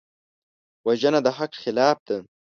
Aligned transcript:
وژنه 0.85 1.19
د 1.25 1.27
حق 1.37 1.51
خلاف 1.61 1.97
ده 2.07 2.17